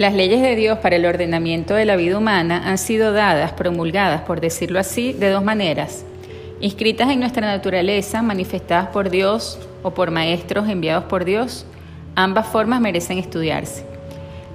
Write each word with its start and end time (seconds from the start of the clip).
Las 0.00 0.14
leyes 0.14 0.40
de 0.40 0.56
Dios 0.56 0.78
para 0.78 0.96
el 0.96 1.04
ordenamiento 1.04 1.74
de 1.74 1.84
la 1.84 1.94
vida 1.94 2.16
humana 2.16 2.62
han 2.64 2.78
sido 2.78 3.12
dadas, 3.12 3.52
promulgadas, 3.52 4.22
por 4.22 4.40
decirlo 4.40 4.80
así, 4.80 5.12
de 5.12 5.28
dos 5.28 5.44
maneras. 5.44 6.06
Inscritas 6.58 7.10
en 7.10 7.20
nuestra 7.20 7.46
naturaleza, 7.46 8.22
manifestadas 8.22 8.88
por 8.88 9.10
Dios 9.10 9.58
o 9.82 9.90
por 9.90 10.10
maestros 10.10 10.70
enviados 10.70 11.04
por 11.04 11.26
Dios, 11.26 11.66
ambas 12.14 12.46
formas 12.46 12.80
merecen 12.80 13.18
estudiarse. 13.18 13.84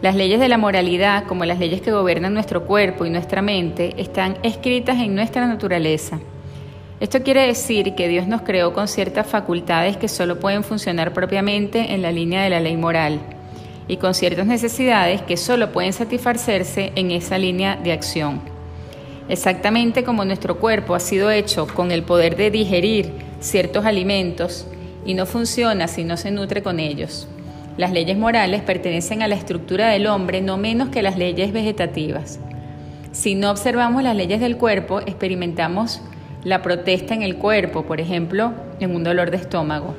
Las 0.01 0.15
leyes 0.15 0.39
de 0.39 0.49
la 0.49 0.57
moralidad, 0.57 1.25
como 1.25 1.45
las 1.45 1.59
leyes 1.59 1.79
que 1.79 1.91
gobiernan 1.91 2.33
nuestro 2.33 2.63
cuerpo 2.63 3.05
y 3.05 3.11
nuestra 3.11 3.43
mente, 3.43 3.93
están 3.97 4.39
escritas 4.41 4.97
en 4.97 5.13
nuestra 5.13 5.45
naturaleza. 5.45 6.19
Esto 6.99 7.21
quiere 7.21 7.45
decir 7.45 7.93
que 7.93 8.07
Dios 8.07 8.25
nos 8.25 8.41
creó 8.41 8.73
con 8.73 8.87
ciertas 8.87 9.27
facultades 9.27 9.95
que 9.95 10.07
solo 10.07 10.39
pueden 10.39 10.63
funcionar 10.63 11.13
propiamente 11.13 11.93
en 11.93 12.01
la 12.01 12.11
línea 12.11 12.41
de 12.41 12.49
la 12.49 12.61
ley 12.61 12.77
moral 12.77 13.34
y 13.87 13.97
con 13.97 14.13
ciertas 14.13 14.47
necesidades 14.47 15.21
que 15.21 15.37
solo 15.37 15.71
pueden 15.71 15.93
satisfacerse 15.93 16.91
en 16.95 17.11
esa 17.11 17.37
línea 17.37 17.75
de 17.75 17.91
acción. 17.91 18.41
Exactamente 19.27 20.03
como 20.03 20.25
nuestro 20.25 20.59
cuerpo 20.59 20.95
ha 20.95 20.99
sido 20.99 21.31
hecho 21.31 21.67
con 21.67 21.91
el 21.91 22.03
poder 22.03 22.35
de 22.35 22.51
digerir 22.51 23.11
ciertos 23.39 23.85
alimentos 23.85 24.67
y 25.05 25.13
no 25.13 25.25
funciona 25.25 25.87
si 25.87 26.03
no 26.03 26.17
se 26.17 26.31
nutre 26.31 26.61
con 26.61 26.79
ellos. 26.79 27.27
Las 27.77 27.91
leyes 27.91 28.17
morales 28.17 28.61
pertenecen 28.61 29.21
a 29.21 29.27
la 29.27 29.35
estructura 29.35 29.89
del 29.89 30.07
hombre 30.07 30.41
no 30.41 30.57
menos 30.57 30.89
que 30.89 31.03
las 31.03 31.17
leyes 31.17 31.51
vegetativas. 31.51 32.39
Si 33.11 33.35
no 33.35 33.51
observamos 33.51 34.03
las 34.03 34.15
leyes 34.15 34.39
del 34.39 34.57
cuerpo, 34.57 35.01
experimentamos 35.01 36.01
la 36.43 36.61
protesta 36.61 37.13
en 37.13 37.23
el 37.23 37.37
cuerpo, 37.37 37.83
por 37.83 37.99
ejemplo, 37.99 38.53
en 38.79 38.95
un 38.95 39.03
dolor 39.03 39.31
de 39.31 39.37
estómago. 39.37 39.95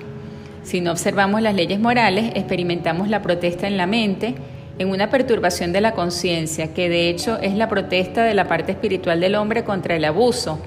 Si 0.67 0.81
no 0.81 0.91
observamos 0.91 1.43
las 1.43 1.55
leyes 1.55 1.79
morales, 1.79 2.33
experimentamos 2.35 3.09
la 3.09 3.23
protesta 3.23 3.69
en 3.69 3.77
la 3.77 3.87
mente, 3.87 4.35
en 4.81 4.91
una 4.91 5.11
perturbación 5.11 5.73
de 5.73 5.81
la 5.81 5.93
conciencia, 5.93 6.75
que 6.75 6.89
de 6.89 7.09
hecho 7.09 7.39
es 7.39 7.55
la 7.55 7.69
protesta 7.69 8.25
de 8.25 8.35
la 8.35 8.49
parte 8.49 8.73
espiritual 8.73 9.21
del 9.21 9.37
hombre 9.37 9.63
contra 9.63 9.95
el 9.95 10.05
abuso, 10.05 10.59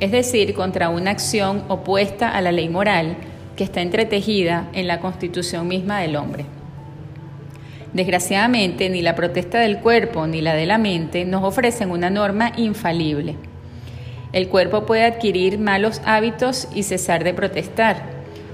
es 0.00 0.10
decir, 0.10 0.54
contra 0.54 0.88
una 0.88 1.10
acción 1.10 1.64
opuesta 1.68 2.30
a 2.30 2.40
la 2.40 2.50
ley 2.50 2.70
moral 2.70 3.18
que 3.54 3.62
está 3.62 3.82
entretejida 3.82 4.70
en 4.72 4.86
la 4.86 5.00
constitución 5.00 5.68
misma 5.68 6.00
del 6.00 6.16
hombre. 6.16 6.46
Desgraciadamente, 7.92 8.88
ni 8.88 9.02
la 9.02 9.14
protesta 9.14 9.58
del 9.58 9.80
cuerpo 9.80 10.26
ni 10.26 10.40
la 10.40 10.54
de 10.54 10.64
la 10.64 10.78
mente 10.78 11.26
nos 11.26 11.44
ofrecen 11.44 11.90
una 11.90 12.08
norma 12.08 12.52
infalible. 12.56 13.36
El 14.32 14.48
cuerpo 14.48 14.86
puede 14.86 15.04
adquirir 15.04 15.58
malos 15.58 16.00
hábitos 16.06 16.68
y 16.74 16.84
cesar 16.84 17.22
de 17.22 17.34
protestar 17.34 18.11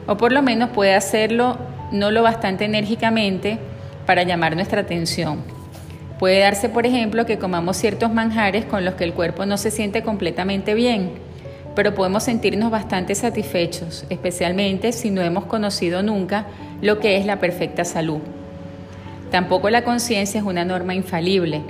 o 0.09 0.17
por 0.17 0.33
lo 0.33 0.43
menos 0.43 0.71
puede 0.71 0.95
hacerlo 0.95 1.59
no 1.93 2.11
lo 2.11 2.23
bastante 2.23 2.65
enérgicamente 2.65 3.59
para 4.07 4.23
llamar 4.23 4.57
nuestra 4.57 4.81
atención. 4.81 5.43
Puede 6.19 6.41
darse, 6.41 6.69
por 6.69 6.87
ejemplo, 6.87 7.27
que 7.27 7.39
comamos 7.39 7.77
ciertos 7.77 8.13
manjares 8.13 8.65
con 8.65 8.85
los 8.85 8.95
que 8.95 9.05
el 9.05 9.13
cuerpo 9.13 9.47
no 9.47 9.59
se 9.59 9.71
siente 9.71 10.03
completamente 10.03 10.75
bien, 10.75 11.13
pero 11.77 11.95
podemos 11.95 12.25
sentirnos 12.25 12.71
bastante 12.71 13.15
satisfechos, 13.15 14.05
especialmente 14.09 14.93
si 14.93 15.11
no 15.11 15.21
hemos 15.21 15.45
conocido 15.45 16.03
nunca 16.03 16.47
lo 16.81 16.99
que 16.99 17.19
es 17.19 17.27
la 17.27 17.39
perfecta 17.39 17.85
salud. 17.85 18.21
Tampoco 19.31 19.69
la 19.69 19.85
conciencia 19.85 20.41
es 20.41 20.47
una 20.47 20.65
norma 20.65 20.95
infalible. 20.95 21.61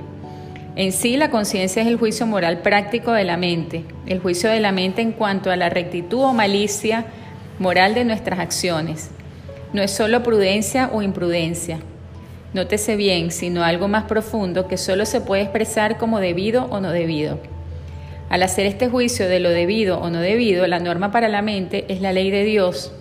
En 0.77 0.93
sí, 0.93 1.17
la 1.17 1.29
conciencia 1.29 1.81
es 1.81 1.89
el 1.89 1.97
juicio 1.97 2.25
moral 2.25 2.59
práctico 2.59 3.11
de 3.11 3.25
la 3.25 3.35
mente, 3.35 3.83
el 4.05 4.19
juicio 4.19 4.49
de 4.49 4.61
la 4.61 4.71
mente 4.71 5.01
en 5.01 5.11
cuanto 5.11 5.51
a 5.51 5.57
la 5.57 5.69
rectitud 5.69 6.21
o 6.21 6.33
malicia 6.33 7.05
moral 7.59 7.93
de 7.93 8.05
nuestras 8.05 8.39
acciones. 8.39 9.11
No 9.73 9.81
es 9.81 9.91
solo 9.91 10.23
prudencia 10.23 10.89
o 10.93 11.01
imprudencia. 11.01 11.79
Nótese 12.53 12.95
bien, 12.95 13.31
sino 13.31 13.63
algo 13.63 13.87
más 13.87 14.05
profundo 14.05 14.67
que 14.67 14.77
solo 14.77 15.05
se 15.05 15.21
puede 15.21 15.43
expresar 15.43 15.97
como 15.97 16.19
debido 16.19 16.65
o 16.65 16.79
no 16.79 16.91
debido. 16.91 17.39
Al 18.29 18.43
hacer 18.43 18.65
este 18.65 18.89
juicio 18.89 19.27
de 19.27 19.39
lo 19.39 19.49
debido 19.49 19.99
o 19.99 20.09
no 20.09 20.21
debido, 20.21 20.65
la 20.67 20.79
norma 20.79 21.11
para 21.11 21.27
la 21.27 21.41
mente 21.41 21.85
es 21.89 22.01
la 22.01 22.13
ley 22.13 22.31
de 22.31 22.43
Dios, 22.43 22.93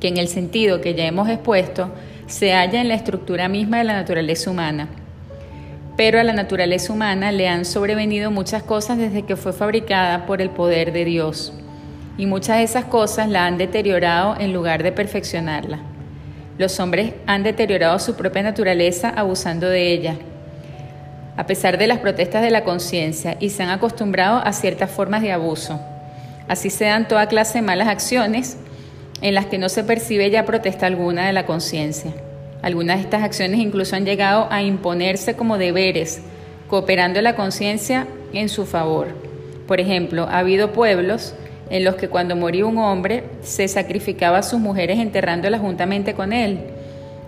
que 0.00 0.08
en 0.08 0.16
el 0.16 0.28
sentido 0.28 0.80
que 0.80 0.94
ya 0.94 1.06
hemos 1.06 1.28
expuesto, 1.28 1.90
se 2.26 2.52
halla 2.52 2.80
en 2.80 2.88
la 2.88 2.94
estructura 2.94 3.48
misma 3.48 3.78
de 3.78 3.84
la 3.84 3.94
naturaleza 3.94 4.50
humana. 4.50 4.88
Pero 5.96 6.20
a 6.20 6.24
la 6.24 6.32
naturaleza 6.32 6.92
humana 6.92 7.32
le 7.32 7.48
han 7.48 7.64
sobrevenido 7.64 8.30
muchas 8.30 8.62
cosas 8.62 8.98
desde 8.98 9.22
que 9.22 9.36
fue 9.36 9.52
fabricada 9.52 10.26
por 10.26 10.40
el 10.40 10.50
poder 10.50 10.92
de 10.92 11.04
Dios 11.04 11.52
y 12.18 12.26
muchas 12.26 12.58
de 12.58 12.64
esas 12.64 12.84
cosas 12.84 13.28
la 13.28 13.46
han 13.46 13.56
deteriorado 13.56 14.36
en 14.38 14.52
lugar 14.52 14.82
de 14.82 14.92
perfeccionarla. 14.92 15.78
Los 16.58 16.80
hombres 16.80 17.14
han 17.26 17.44
deteriorado 17.44 17.98
su 18.00 18.16
propia 18.16 18.42
naturaleza 18.42 19.08
abusando 19.08 19.68
de 19.68 19.92
ella, 19.92 20.16
a 21.36 21.46
pesar 21.46 21.78
de 21.78 21.86
las 21.86 21.98
protestas 21.98 22.42
de 22.42 22.50
la 22.50 22.64
conciencia, 22.64 23.36
y 23.38 23.50
se 23.50 23.62
han 23.62 23.70
acostumbrado 23.70 24.42
a 24.44 24.52
ciertas 24.52 24.90
formas 24.90 25.22
de 25.22 25.30
abuso. 25.30 25.80
Así 26.48 26.68
se 26.68 26.86
dan 26.86 27.06
toda 27.06 27.28
clase 27.28 27.58
de 27.58 27.62
malas 27.62 27.86
acciones 27.86 28.56
en 29.22 29.34
las 29.34 29.46
que 29.46 29.58
no 29.58 29.68
se 29.68 29.84
percibe 29.84 30.30
ya 30.30 30.44
protesta 30.44 30.86
alguna 30.86 31.28
de 31.28 31.32
la 31.32 31.46
conciencia. 31.46 32.12
Algunas 32.62 32.96
de 32.96 33.04
estas 33.04 33.22
acciones 33.22 33.60
incluso 33.60 33.94
han 33.94 34.04
llegado 34.04 34.48
a 34.50 34.62
imponerse 34.62 35.36
como 35.36 35.58
deberes, 35.58 36.22
cooperando 36.66 37.22
la 37.22 37.36
conciencia 37.36 38.08
en 38.32 38.48
su 38.48 38.66
favor. 38.66 39.08
Por 39.68 39.80
ejemplo, 39.80 40.26
ha 40.28 40.38
habido 40.38 40.72
pueblos 40.72 41.34
en 41.70 41.84
los 41.84 41.96
que 41.96 42.08
cuando 42.08 42.36
moría 42.36 42.66
un 42.66 42.78
hombre 42.78 43.24
se 43.42 43.68
sacrificaba 43.68 44.38
a 44.38 44.42
sus 44.42 44.60
mujeres 44.60 44.98
enterrándolas 44.98 45.60
juntamente 45.60 46.14
con 46.14 46.32
él. 46.32 46.60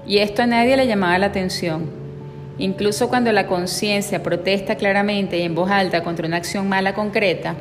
Y 0.06 0.18
esto 0.18 0.42
a 0.42 0.46
nadie 0.46 0.76
le 0.76 0.86
llamaba 0.86 1.18
la 1.18 1.26
atención. 1.26 1.90
Incluso 2.58 3.08
cuando 3.08 3.32
la 3.32 3.46
conciencia 3.46 4.22
protesta 4.22 4.76
claramente 4.76 5.38
y 5.38 5.42
en 5.42 5.54
voz 5.54 5.70
alta 5.70 6.02
contra 6.02 6.26
una 6.26 6.36
acción 6.36 6.68
mala 6.68 6.94
concreta, 6.94 7.54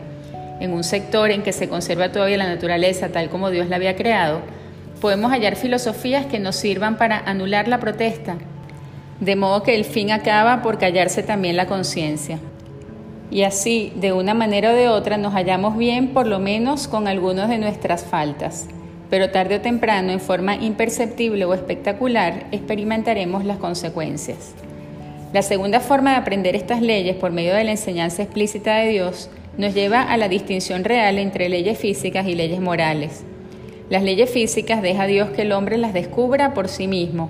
en 0.60 0.74
un 0.74 0.84
sector 0.84 1.32
en 1.32 1.42
que 1.42 1.54
se 1.54 1.70
conserva 1.70 2.12
todavía 2.12 2.38
la 2.38 2.48
naturaleza 2.48 3.10
tal 3.10 3.30
como 3.30 3.50
Dios 3.50 3.70
la 3.70 3.78
había 3.78 3.96
creado, 3.96 4.42
podemos 5.00 5.32
hallar 5.32 5.56
filosofías 5.56 6.26
que 6.26 6.40
nos 6.40 6.58
sirvan 6.58 6.98
para 6.98 7.18
anular 7.18 7.68
la 7.68 7.80
protesta, 7.80 8.36
de 9.22 9.36
modo 9.36 9.64
que 9.64 9.76
el 9.76 9.86
fin 9.86 10.12
acaba 10.12 10.62
por 10.62 10.78
callarse 10.78 11.24
también 11.24 11.56
la 11.56 11.66
conciencia 11.66 12.40
y 13.32 13.44
así, 13.44 13.94
de 13.96 14.12
una 14.12 14.34
manera 14.34 14.72
o 14.72 14.76
de 14.76 14.88
otra, 14.88 15.18
nos 15.18 15.34
hallamos 15.34 15.78
bien 15.78 16.10
por 16.10 16.26
lo 16.26 16.40
menos 16.40 16.88
con 16.88 17.08
algunas 17.08 17.48
de 17.50 17.60
nuestras 17.60 18.04
faltas, 18.04 18.68
pero 19.10 19.30
tarde 19.30 19.58
o 19.58 19.62
temprano, 19.62 20.12
en 20.12 20.20
forma 20.20 20.56
imperceptible 20.56 21.46
o 21.46 21.54
espectacular, 21.54 22.48
experimentaremos 22.52 23.46
las 23.46 23.58
consecuencias. 23.58 24.54
La 25.32 25.44
segunda 25.44 25.80
forma 25.80 26.12
de 26.12 26.18
aprender 26.18 26.56
estas 26.56 26.82
leyes 26.82 27.16
por 27.16 27.32
medio 27.32 27.54
de 27.54 27.64
la 27.64 27.72
enseñanza 27.72 28.24
explícita 28.24 28.78
de 28.78 28.90
Dios 28.90 29.30
nos 29.58 29.76
lleva 29.76 30.02
a 30.02 30.18
la 30.18 30.28
distinción 30.28 30.84
real 30.84 31.20
entre 31.20 31.50
leyes 31.50 31.78
físicas 31.78 32.28
y 32.28 32.34
leyes 32.34 32.62
morales. 32.62 33.24
Las 33.92 34.02
leyes 34.02 34.32
físicas 34.32 34.82
deja 34.82 35.06
Dios 35.06 35.30
que 35.30 35.44
el 35.44 35.52
hombre 35.52 35.78
las 35.78 35.94
descubra 35.94 36.56
por 36.56 36.68
sí 36.68 36.88
mismo. 36.88 37.30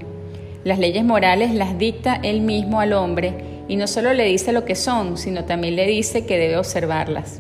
Las 0.64 0.80
leyes 0.80 1.04
morales 1.04 1.54
las 1.54 1.78
dicta 1.78 2.20
Él 2.24 2.42
mismo 2.42 2.80
al 2.80 2.94
hombre 2.94 3.49
y 3.70 3.78
no 3.78 3.88
solo 3.88 4.14
le 4.14 4.26
dice 4.26 4.52
lo 4.52 4.66
que 4.66 4.76
son, 4.76 5.18
sino 5.18 5.46
también 5.46 5.78
le 5.78 5.88
dice 5.88 6.26
que 6.26 6.38
debe 6.38 6.58
observarlas. 6.58 7.40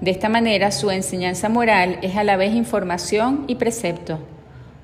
De 0.00 0.12
esta 0.12 0.28
manera, 0.28 0.70
su 0.70 0.90
enseñanza 0.90 1.48
moral 1.48 1.98
es 2.00 2.16
a 2.16 2.22
la 2.22 2.36
vez 2.36 2.54
información 2.54 3.44
y 3.48 3.56
precepto. 3.56 4.20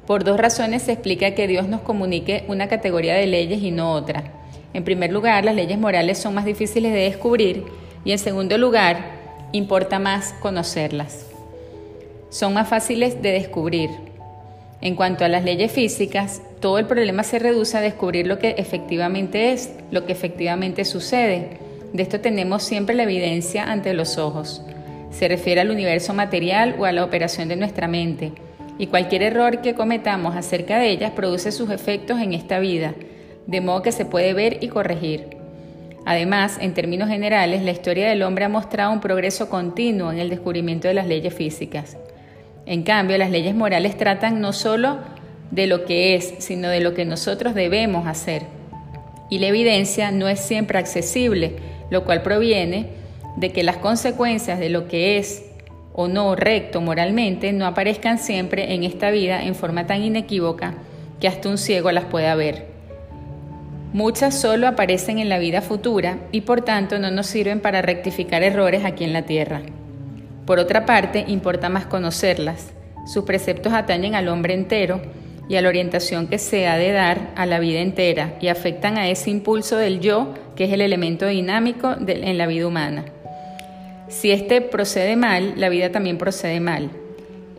Por 0.07 0.25
dos 0.25 0.39
razones 0.39 0.83
se 0.83 0.93
explica 0.93 1.31
que 1.37 1.47
Dios 1.47 1.69
nos 1.69 1.81
comunique 1.81 2.45
una 2.49 2.69
categoría 2.69 3.15
de 3.15 3.29
leyes 3.29 3.63
y 3.63 3.71
no 3.71 3.93
otra. 3.93 4.25
En 4.75 4.83
primer 4.83 5.13
lugar, 5.13 5.45
las 5.45 5.55
leyes 5.55 5.79
morales 5.79 6.19
son 6.19 6.35
más 6.35 6.45
difíciles 6.45 6.93
de 6.93 6.99
descubrir 6.99 7.65
y 8.05 8.11
en 8.11 8.19
segundo 8.19 8.59
lugar, 8.59 9.15
importa 9.53 10.01
más 10.01 10.35
conocerlas. 10.41 11.27
Son 12.29 12.53
más 12.53 12.69
fáciles 12.69 13.23
de 13.23 13.31
descubrir. 13.31 13.91
En 14.81 14.97
cuanto 14.97 15.25
a 15.25 15.29
las 15.29 15.45
leyes 15.45 15.71
físicas, 15.71 16.43
todo 16.65 16.79
el 16.79 16.87
problema 16.87 17.25
se 17.25 17.39
reduce 17.39 17.77
a 17.77 17.83
descubrir 17.83 18.27
lo 18.27 18.39
que 18.39 18.55
efectivamente 18.57 19.53
es, 19.53 19.75
lo 19.91 20.07
que 20.07 20.13
efectivamente 20.13 20.87
sucede. 20.87 21.59
De 21.93 22.03
esto 22.03 22.21
tenemos 22.21 22.63
siempre 22.63 22.95
la 22.95 23.03
evidencia 23.03 23.71
ante 23.71 23.93
los 23.93 24.17
ojos. 24.17 24.63
Se 25.11 25.29
refiere 25.29 25.61
al 25.61 25.71
universo 25.71 26.15
material 26.15 26.77
o 26.79 26.87
a 26.87 26.93
la 26.93 27.05
operación 27.05 27.49
de 27.49 27.57
nuestra 27.57 27.87
mente. 27.87 28.33
Y 28.79 28.87
cualquier 28.87 29.25
error 29.25 29.61
que 29.61 29.75
cometamos 29.75 30.37
acerca 30.37 30.79
de 30.79 30.89
ellas 30.89 31.11
produce 31.11 31.53
sus 31.53 31.69
efectos 31.69 32.19
en 32.23 32.33
esta 32.33 32.59
vida, 32.61 32.95
de 33.47 33.61
modo 33.61 33.83
que 33.83 33.93
se 33.93 34.07
puede 34.07 34.33
ver 34.33 34.57
y 34.63 34.69
corregir. 34.69 35.37
Además, 36.07 36.57
en 36.63 36.73
términos 36.73 37.11
generales, 37.11 37.63
la 37.63 37.73
historia 37.73 38.09
del 38.09 38.23
hombre 38.23 38.47
ha 38.47 38.49
mostrado 38.49 38.91
un 38.91 39.01
progreso 39.01 39.51
continuo 39.51 40.11
en 40.11 40.19
el 40.19 40.31
descubrimiento 40.31 40.89
de 40.89 40.95
las 40.95 41.09
leyes 41.09 41.35
físicas. 41.35 41.99
En 42.65 42.85
cambio, 42.85 43.19
las 43.19 43.31
leyes 43.31 43.55
morales 43.55 43.99
tratan 43.99 44.41
no 44.41 44.55
solo 44.55 45.01
de 45.55 45.69
lo 45.69 45.85
que 45.85 46.17
es, 46.17 46.35
sino 46.39 46.69
de 46.69 46.81
lo 46.81 46.95
que 46.95 47.05
nosotros 47.05 47.55
debemos 47.55 48.09
hacer. 48.09 48.43
Y 49.31 49.39
la 49.39 49.47
evidencia 49.47 50.11
no 50.11 50.29
es 50.29 50.41
siempre 50.41 50.79
accesible, 50.79 51.57
lo 51.91 52.05
cual 52.05 52.23
proviene 52.23 52.89
de 53.37 53.53
que 53.53 53.63
las 53.63 53.77
consecuencias 53.77 54.59
de 54.59 54.69
lo 54.69 54.89
que 54.89 55.19
es 55.19 55.45
o 55.93 56.09
no 56.09 56.35
recto 56.35 56.81
moralmente 56.81 57.53
no 57.53 57.67
aparezcan 57.67 58.19
siempre 58.19 58.75
en 58.75 58.83
esta 58.83 59.11
vida 59.11 59.45
en 59.45 59.55
forma 59.55 59.87
tan 59.87 60.03
inequívoca 60.03 60.75
que 61.21 61.29
hasta 61.29 61.49
un 61.49 61.59
ciego 61.59 61.93
las 61.93 62.05
pueda 62.05 62.35
ver. 62.35 62.67
Muchas 63.93 64.37
solo 64.37 64.67
aparecen 64.67 65.21
en 65.21 65.29
la 65.29 65.39
vida 65.39 65.63
futura 65.63 66.19
y 66.33 66.41
por 66.41 66.63
tanto 66.63 66.99
no 66.99 67.13
nos 67.13 67.29
sirven 67.29 67.61
para 67.61 67.81
rectificar 67.81 68.43
errores 68.43 68.85
aquí 68.85 69.05
en 69.05 69.13
la 69.13 69.23
tierra. 69.23 69.63
Por 70.47 70.59
otra 70.59 70.85
parte, 70.85 71.25
importa 71.29 71.69
más 71.69 71.87
conocerlas. 71.87 72.73
Sus 73.07 73.23
preceptos 73.23 73.73
atañen 73.73 74.17
al 74.17 74.27
hombre 74.27 74.55
entero 74.55 75.01
y 75.49 75.57
a 75.57 75.63
la 75.63 75.69
orientación 75.69 76.27
que 76.27 76.39
se 76.39 76.67
ha 76.67 76.77
de 76.77 76.93
dar 76.93 77.33
a 77.37 77.47
la 77.47 77.59
vida 77.59 77.81
entera 77.81 78.37
y 78.41 78.49
afectan 78.49 78.97
a 78.97 79.09
ese 79.09 79.31
impulso 79.31 79.77
del 79.77 80.01
yo, 80.01 80.35
que 80.57 80.65
es 80.65 80.73
el 80.73 80.81
elemento 80.81 81.27
dinámico 81.27 81.95
en 82.07 82.39
la 82.39 82.47
vida 82.47 82.67
humana. 82.67 83.05
Si 84.09 84.31
éste 84.31 84.61
procede 84.61 85.17
mal, 85.17 85.55
la 85.57 85.69
vida 85.69 85.91
también 85.91 86.19
procede 86.19 86.61
mal. 86.61 86.91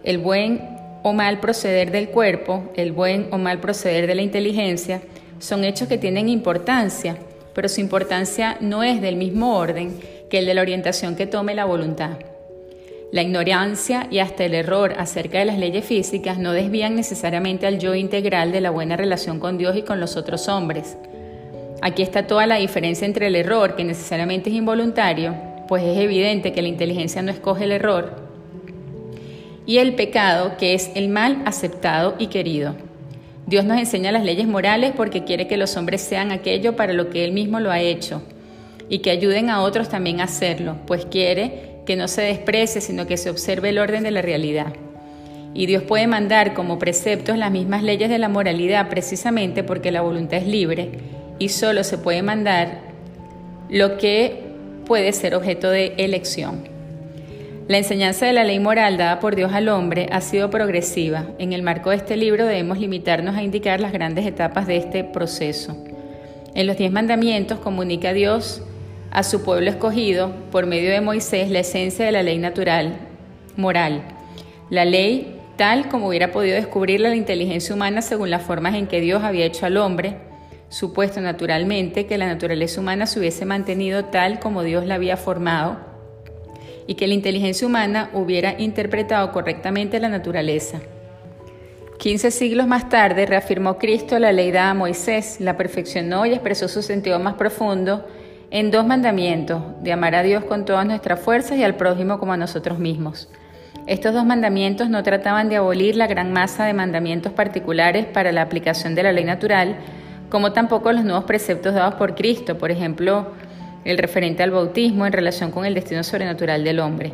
El 0.03 0.17
buen 0.17 0.61
o 1.03 1.13
mal 1.13 1.39
proceder 1.39 1.91
del 1.91 2.09
cuerpo, 2.09 2.71
el 2.75 2.91
buen 2.91 3.27
o 3.31 3.37
mal 3.37 3.59
proceder 3.59 4.07
de 4.07 4.15
la 4.15 4.21
inteligencia, 4.21 5.01
son 5.39 5.63
hechos 5.63 5.87
que 5.87 5.97
tienen 5.97 6.29
importancia, 6.29 7.17
pero 7.53 7.69
su 7.69 7.81
importancia 7.81 8.57
no 8.61 8.83
es 8.83 9.01
del 9.01 9.15
mismo 9.15 9.57
orden 9.57 9.99
que 10.29 10.39
el 10.39 10.45
de 10.45 10.53
la 10.53 10.61
orientación 10.61 11.15
que 11.15 11.27
tome 11.27 11.55
la 11.55 11.65
voluntad. 11.65 12.17
La 13.15 13.21
ignorancia 13.21 14.07
y 14.11 14.19
hasta 14.19 14.43
el 14.43 14.53
error 14.53 14.95
acerca 14.97 15.39
de 15.39 15.45
las 15.45 15.57
leyes 15.57 15.85
físicas 15.85 16.37
no 16.37 16.51
desvían 16.51 16.97
necesariamente 16.97 17.65
al 17.65 17.79
yo 17.79 17.95
integral 17.95 18.51
de 18.51 18.59
la 18.59 18.71
buena 18.71 18.97
relación 18.97 19.39
con 19.39 19.57
Dios 19.57 19.77
y 19.77 19.83
con 19.83 20.01
los 20.01 20.17
otros 20.17 20.49
hombres. 20.49 20.97
Aquí 21.81 22.03
está 22.03 22.27
toda 22.27 22.45
la 22.45 22.57
diferencia 22.57 23.05
entre 23.05 23.27
el 23.27 23.37
error, 23.37 23.77
que 23.77 23.85
necesariamente 23.85 24.49
es 24.49 24.57
involuntario, 24.57 25.33
pues 25.69 25.81
es 25.83 25.97
evidente 25.97 26.51
que 26.51 26.61
la 26.61 26.67
inteligencia 26.67 27.21
no 27.21 27.31
escoge 27.31 27.63
el 27.63 27.71
error, 27.71 28.17
y 29.65 29.77
el 29.77 29.95
pecado, 29.95 30.57
que 30.57 30.73
es 30.73 30.91
el 30.93 31.07
mal 31.07 31.41
aceptado 31.45 32.15
y 32.19 32.27
querido. 32.27 32.75
Dios 33.47 33.63
nos 33.63 33.77
enseña 33.77 34.11
las 34.11 34.25
leyes 34.25 34.45
morales 34.45 34.91
porque 34.93 35.23
quiere 35.23 35.47
que 35.47 35.55
los 35.55 35.77
hombres 35.77 36.01
sean 36.01 36.33
aquello 36.33 36.75
para 36.75 36.91
lo 36.91 37.09
que 37.09 37.23
Él 37.23 37.31
mismo 37.31 37.61
lo 37.61 37.71
ha 37.71 37.79
hecho 37.79 38.23
y 38.89 38.99
que 38.99 39.11
ayuden 39.11 39.49
a 39.49 39.61
otros 39.61 39.87
también 39.87 40.19
a 40.19 40.25
hacerlo, 40.25 40.75
pues 40.85 41.05
quiere 41.05 41.74
que 41.85 41.95
no 41.95 42.07
se 42.07 42.23
desprecie, 42.23 42.81
sino 42.81 43.07
que 43.07 43.17
se 43.17 43.29
observe 43.29 43.69
el 43.69 43.79
orden 43.79 44.03
de 44.03 44.11
la 44.11 44.21
realidad. 44.21 44.73
Y 45.53 45.67
Dios 45.67 45.83
puede 45.83 46.07
mandar 46.07 46.53
como 46.53 46.79
preceptos 46.79 47.37
las 47.37 47.51
mismas 47.51 47.81
leyes 47.81 48.09
de 48.09 48.19
la 48.19 48.27
moralidad 48.27 48.89
precisamente 48.89 49.63
porque 49.63 49.91
la 49.91 50.01
voluntad 50.01 50.39
es 50.39 50.47
libre 50.47 50.99
y 51.39 51.49
solo 51.49 51.83
se 51.83 51.97
puede 51.97 52.21
mandar 52.21 52.79
lo 53.69 53.97
que 53.97 54.43
puede 54.85 55.13
ser 55.13 55.33
objeto 55.33 55.69
de 55.69 55.93
elección. 55.97 56.75
La 57.67 57.77
enseñanza 57.77 58.27
de 58.27 58.33
la 58.33 58.43
ley 58.43 58.59
moral 58.59 58.97
dada 58.97 59.19
por 59.19 59.35
Dios 59.35 59.51
al 59.53 59.69
hombre 59.69 60.07
ha 60.11 60.21
sido 60.21 60.51
progresiva. 60.51 61.25
En 61.39 61.51
el 61.51 61.63
marco 61.63 61.89
de 61.89 61.95
este 61.95 62.15
libro 62.15 62.45
debemos 62.45 62.77
limitarnos 62.77 63.35
a 63.35 63.41
indicar 63.41 63.79
las 63.79 63.91
grandes 63.91 64.27
etapas 64.27 64.67
de 64.67 64.77
este 64.77 65.03
proceso. 65.03 65.75
En 66.53 66.67
los 66.67 66.77
diez 66.77 66.91
mandamientos 66.91 67.59
comunica 67.59 68.13
Dios 68.13 68.61
a 69.15 69.23
su 69.23 69.43
pueblo 69.43 69.69
escogido, 69.69 70.33
por 70.51 70.65
medio 70.65 70.91
de 70.91 70.99
Moisés, 70.99 71.49
la 71.49 71.59
esencia 71.59 72.05
de 72.05 72.11
la 72.11 72.21
ley 72.21 72.37
natural, 72.37 72.97
moral. 73.55 74.01
La 74.69 74.83
ley 74.83 75.39
tal 75.55 75.87
como 75.87 76.09
hubiera 76.09 76.33
podido 76.33 76.55
descubrirla 76.55 77.07
la 77.07 77.15
inteligencia 77.15 77.73
humana 77.73 78.01
según 78.01 78.29
las 78.29 78.41
formas 78.41 78.75
en 78.75 78.87
que 78.87 78.99
Dios 78.99 79.23
había 79.23 79.45
hecho 79.45 79.65
al 79.65 79.77
hombre, 79.77 80.17
supuesto 80.67 81.21
naturalmente 81.21 82.07
que 82.07 82.17
la 82.17 82.27
naturaleza 82.27 82.81
humana 82.81 83.05
se 83.05 83.19
hubiese 83.19 83.45
mantenido 83.45 84.03
tal 84.03 84.39
como 84.39 84.63
Dios 84.63 84.85
la 84.85 84.95
había 84.95 85.15
formado 85.15 85.77
y 86.85 86.95
que 86.95 87.07
la 87.07 87.13
inteligencia 87.13 87.65
humana 87.65 88.09
hubiera 88.11 88.59
interpretado 88.59 89.31
correctamente 89.31 90.01
la 90.01 90.09
naturaleza. 90.09 90.81
Quince 91.99 92.31
siglos 92.31 92.67
más 92.67 92.89
tarde 92.89 93.25
reafirmó 93.25 93.77
Cristo 93.77 94.19
la 94.19 94.33
ley 94.33 94.51
dada 94.51 94.71
a 94.71 94.73
Moisés, 94.73 95.37
la 95.39 95.55
perfeccionó 95.55 96.25
y 96.25 96.33
expresó 96.33 96.67
su 96.67 96.81
sentido 96.81 97.17
más 97.17 97.35
profundo 97.35 98.05
en 98.51 98.71
dos 98.71 98.85
mandamientos, 98.85 99.61
de 99.81 99.91
amar 99.91 100.15
a 100.15 100.23
Dios 100.23 100.43
con 100.45 100.65
todas 100.65 100.85
nuestras 100.85 101.19
fuerzas 101.19 101.57
y 101.57 101.63
al 101.63 101.75
prójimo 101.75 102.19
como 102.19 102.33
a 102.33 102.37
nosotros 102.37 102.79
mismos. 102.79 103.29
Estos 103.87 104.13
dos 104.13 104.25
mandamientos 104.25 104.89
no 104.89 105.03
trataban 105.03 105.47
de 105.49 105.57
abolir 105.57 105.95
la 105.95 106.07
gran 106.07 106.33
masa 106.33 106.65
de 106.65 106.73
mandamientos 106.73 107.31
particulares 107.33 108.05
para 108.05 108.31
la 108.31 108.41
aplicación 108.41 108.95
de 108.95 109.03
la 109.03 109.11
ley 109.11 109.25
natural, 109.25 109.75
como 110.29 110.53
tampoco 110.53 110.91
los 110.91 111.03
nuevos 111.03 111.25
preceptos 111.25 111.75
dados 111.75 111.95
por 111.95 112.15
Cristo, 112.15 112.57
por 112.57 112.71
ejemplo, 112.71 113.33
el 113.83 113.97
referente 113.99 114.41
al 114.41 114.51
bautismo 114.51 115.05
en 115.05 115.13
relación 115.13 115.51
con 115.51 115.65
el 115.65 115.75
destino 115.75 116.03
sobrenatural 116.03 116.63
del 116.63 116.79
hombre. 116.79 117.13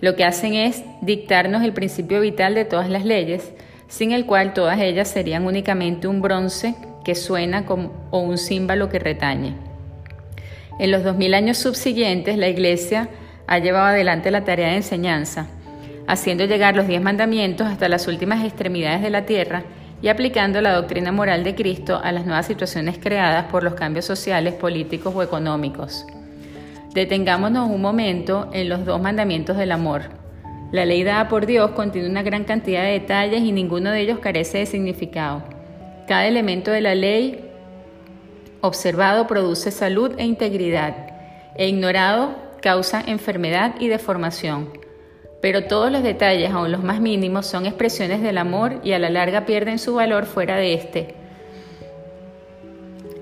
Lo 0.00 0.16
que 0.16 0.24
hacen 0.24 0.54
es 0.54 0.82
dictarnos 1.00 1.62
el 1.62 1.72
principio 1.72 2.20
vital 2.20 2.54
de 2.54 2.64
todas 2.64 2.90
las 2.90 3.04
leyes, 3.04 3.52
sin 3.86 4.12
el 4.12 4.26
cual 4.26 4.52
todas 4.54 4.80
ellas 4.80 5.08
serían 5.08 5.46
únicamente 5.46 6.08
un 6.08 6.20
bronce 6.20 6.74
que 7.04 7.14
suena 7.14 7.64
o 8.10 8.18
un 8.18 8.38
címbalo 8.38 8.88
que 8.88 8.98
retañe. 8.98 9.67
En 10.78 10.92
los 10.92 11.02
dos 11.02 11.16
mil 11.16 11.34
años 11.34 11.58
subsiguientes, 11.58 12.38
la 12.38 12.48
Iglesia 12.48 13.08
ha 13.48 13.58
llevado 13.58 13.86
adelante 13.86 14.30
la 14.30 14.44
tarea 14.44 14.68
de 14.68 14.76
enseñanza, 14.76 15.46
haciendo 16.06 16.44
llegar 16.44 16.76
los 16.76 16.86
diez 16.86 17.02
mandamientos 17.02 17.66
hasta 17.66 17.88
las 17.88 18.06
últimas 18.06 18.44
extremidades 18.44 19.02
de 19.02 19.10
la 19.10 19.26
tierra 19.26 19.64
y 20.00 20.08
aplicando 20.08 20.60
la 20.60 20.74
doctrina 20.74 21.10
moral 21.10 21.42
de 21.42 21.56
Cristo 21.56 22.00
a 22.02 22.12
las 22.12 22.26
nuevas 22.26 22.46
situaciones 22.46 22.98
creadas 22.98 23.46
por 23.46 23.64
los 23.64 23.74
cambios 23.74 24.04
sociales, 24.04 24.54
políticos 24.54 25.12
o 25.16 25.22
económicos. 25.22 26.06
Detengámonos 26.94 27.68
un 27.68 27.80
momento 27.80 28.48
en 28.52 28.68
los 28.68 28.84
dos 28.84 29.00
mandamientos 29.02 29.56
del 29.56 29.72
amor. 29.72 30.02
La 30.70 30.84
ley 30.84 31.02
dada 31.02 31.28
por 31.28 31.46
Dios 31.46 31.72
contiene 31.72 32.08
una 32.08 32.22
gran 32.22 32.44
cantidad 32.44 32.82
de 32.82 32.92
detalles 32.92 33.42
y 33.42 33.50
ninguno 33.50 33.90
de 33.90 34.02
ellos 34.02 34.20
carece 34.20 34.58
de 34.58 34.66
significado. 34.66 35.42
Cada 36.06 36.26
elemento 36.26 36.70
de 36.70 36.80
la 36.80 36.94
ley 36.94 37.47
observado 38.60 39.26
produce 39.26 39.70
salud 39.70 40.12
e 40.18 40.24
integridad, 40.24 40.94
e 41.54 41.68
ignorado 41.68 42.34
causa 42.60 43.02
enfermedad 43.06 43.74
y 43.78 43.88
deformación. 43.88 44.70
Pero 45.40 45.64
todos 45.64 45.92
los 45.92 46.02
detalles, 46.02 46.50
aun 46.50 46.72
los 46.72 46.82
más 46.82 47.00
mínimos, 47.00 47.46
son 47.46 47.66
expresiones 47.66 48.22
del 48.22 48.38
amor 48.38 48.80
y 48.82 48.92
a 48.92 48.98
la 48.98 49.10
larga 49.10 49.46
pierden 49.46 49.78
su 49.78 49.94
valor 49.94 50.26
fuera 50.26 50.56
de 50.56 50.74
éste. 50.74 51.14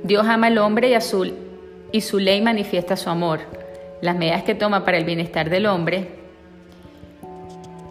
Dios 0.03 0.27
ama 0.27 0.47
al 0.47 0.59
hombre 0.59 0.89
y, 0.89 0.95
a 0.95 1.01
y 1.93 2.01
su 2.01 2.19
ley 2.19 2.41
manifiesta 2.41 2.97
su 2.97 3.11
amor. 3.11 3.41
Las 4.01 4.17
medidas 4.17 4.45
que 4.45 4.55
toma 4.55 4.85
para 4.85 4.99
el 4.99 5.05
bienestar 5.05 5.51
del 5.51 5.67
hombre, 5.67 6.09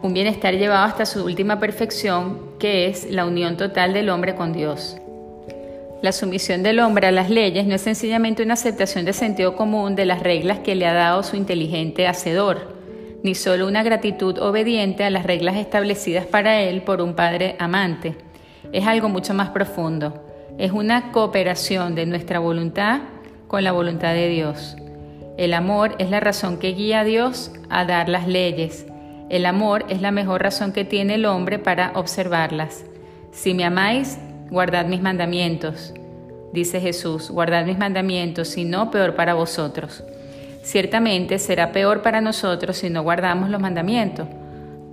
un 0.02 0.14
bienestar 0.14 0.56
llevado 0.56 0.86
hasta 0.86 1.06
su 1.06 1.24
última 1.26 1.60
perfección, 1.60 2.52
que 2.60 2.88
es 2.88 3.10
la 3.10 3.26
unión 3.26 3.58
total 3.58 3.94
del 3.94 4.10
hombre 4.10 4.36
con 4.36 4.54
Dios. 4.54 4.98
La 6.06 6.12
sumisión 6.12 6.62
del 6.62 6.82
hombre 6.82 7.08
a 7.08 7.12
las 7.12 7.32
leyes 7.32 7.66
no 7.66 7.74
es 7.74 7.82
sencillamente 7.82 8.44
una 8.44 8.54
aceptación 8.54 9.06
de 9.06 9.14
sentido 9.14 9.56
común 9.56 9.96
de 9.96 10.06
las 10.06 10.20
reglas 10.22 10.60
que 10.60 10.76
le 10.76 10.86
ha 10.86 10.94
dado 10.94 11.24
su 11.24 11.36
inteligente 11.36 12.06
hacedor 12.06 12.76
ni 13.24 13.34
solo 13.34 13.66
una 13.66 13.82
gratitud 13.82 14.38
obediente 14.38 15.04
a 15.04 15.10
las 15.10 15.26
reglas 15.26 15.56
establecidas 15.56 16.28
para 16.28 16.62
él 16.62 16.84
por 16.84 17.02
un 17.02 17.16
padre 17.16 17.56
amante. 17.58 18.16
Es 18.72 18.86
algo 18.86 19.10
mucho 19.10 19.34
más 19.34 19.50
profundo. 19.50 20.24
Es 20.60 20.72
una 20.72 21.12
cooperación 21.12 21.96
de 21.96 22.06
nuestra 22.06 22.38
voluntad 22.38 23.02
con 23.48 23.64
la 23.64 23.72
voluntad 23.72 24.14
de 24.14 24.30
Dios. 24.30 24.76
El 25.40 25.56
amor 25.56 25.96
es 25.98 26.12
la 26.12 26.20
razón 26.20 26.60
que 26.60 26.74
guía 26.74 27.00
a 27.00 27.04
Dios 27.04 27.52
a 27.72 27.84
dar 27.84 28.10
las 28.10 28.28
leyes. 28.28 28.86
El 29.32 29.48
amor 29.48 29.86
es 29.90 30.04
la 30.04 30.12
mejor 30.12 30.44
razón 30.44 30.72
que 30.72 30.86
tiene 30.86 31.16
el 31.16 31.26
hombre 31.26 31.58
para 31.58 31.94
observarlas. 31.96 32.86
Si 33.32 33.56
me 33.56 33.66
amáis, 33.66 34.20
guardad 34.50 34.86
mis 34.86 35.02
mandamientos. 35.02 35.94
Dice 36.54 36.80
Jesús, 36.80 37.30
guardad 37.30 37.66
mis 37.66 37.78
mandamientos, 37.78 38.50
si 38.50 38.64
no, 38.64 38.92
peor 38.92 39.16
para 39.16 39.34
vosotros. 39.34 40.04
Ciertamente 40.64 41.38
será 41.38 41.72
peor 41.72 42.02
para 42.02 42.22
nosotros 42.22 42.78
si 42.78 42.90
no 42.90 43.04
guardamos 43.04 43.50
los 43.50 43.62
mandamientos. 43.62 44.28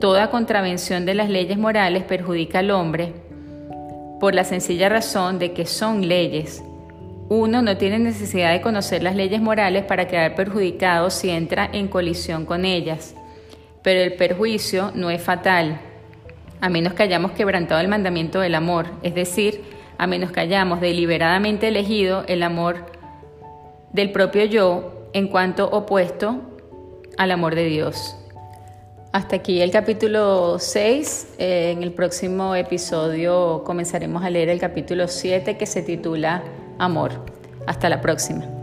Toda 0.01 0.31
contravención 0.31 1.07
de 1.07 1.15
las 1.15 1.31
leyes 1.31 1.57
morales 1.57 2.03
perjudica 2.03 2.59
al 2.59 2.71
hombre 2.73 3.15
por 4.21 4.35
la 4.35 4.45
sencilla 4.45 4.89
razón 4.89 5.39
de 5.39 5.53
que 5.53 5.67
son 5.67 6.07
leyes. 6.09 6.63
Uno 7.29 7.63
no 7.63 7.77
tiene 7.77 7.99
necesidad 7.99 8.53
de 8.53 8.61
conocer 8.61 9.03
las 9.03 9.17
leyes 9.17 9.41
morales 9.41 9.85
para 9.85 10.07
quedar 10.07 10.35
perjudicado 10.35 11.11
si 11.11 11.31
entra 11.31 11.69
en 11.73 11.89
colisión 11.89 12.45
con 12.45 12.65
ellas. 12.65 13.15
Pero 13.83 14.01
el 14.01 14.15
perjuicio 14.15 14.93
no 14.95 15.11
es 15.11 15.23
fatal, 15.23 15.81
a 16.63 16.69
menos 16.69 16.95
que 16.95 17.03
hayamos 17.03 17.33
quebrantado 17.33 17.81
el 17.81 17.89
mandamiento 17.89 18.39
del 18.39 18.55
amor, 18.55 18.87
es 19.03 19.17
decir, 19.17 19.65
a 19.99 20.07
menos 20.07 20.31
que 20.31 20.41
hayamos 20.41 20.81
deliberadamente 20.81 21.69
elegido 21.69 22.25
el 22.29 22.45
amor 22.45 22.87
del 23.93 24.13
propio 24.13 24.45
yo 24.45 25.09
en 25.13 25.27
cuanto 25.27 25.69
opuesto 25.69 26.41
al 27.19 27.33
amor 27.33 27.57
de 27.57 27.65
Dios. 27.65 28.17
Hasta 29.11 29.37
aquí 29.37 29.61
el 29.61 29.73
capítulo 29.73 30.61
6. 30.61 31.35
en 31.39 31.83
el 31.83 31.93
próximo 31.93 32.55
episodio 32.55 33.65
comenzaremos 33.65 34.25
a 34.25 34.31
leer 34.31 34.49
el 34.49 34.61
capítulo 34.61 35.09
7 35.09 35.59
que 35.59 35.67
se 35.67 35.83
titula 35.83 36.45
Amor. 36.79 37.27
Hasta 37.67 37.89
la 37.89 38.01
próxima. 38.01 38.62